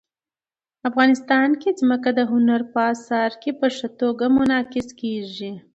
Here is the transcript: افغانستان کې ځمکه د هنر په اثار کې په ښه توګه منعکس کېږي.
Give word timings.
افغانستان 0.89 1.49
کې 1.61 1.69
ځمکه 1.79 2.09
د 2.17 2.19
هنر 2.31 2.61
په 2.73 2.79
اثار 2.93 3.31
کې 3.41 3.51
په 3.59 3.67
ښه 3.75 3.87
توګه 3.99 4.25
منعکس 4.37 4.87
کېږي. 5.01 5.51